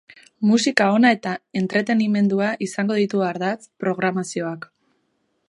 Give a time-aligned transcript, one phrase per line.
[0.51, 4.69] Musika ona eta entretenimendua izango ditu ardatz programazioak.